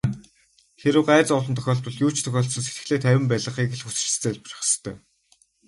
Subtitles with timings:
[0.81, 4.95] Хэрэв гай зовлон тохиолдвол юу ч тохиолдсон сэтгэлээ тайван байлгахыг л хүсэж залбирах ёстой.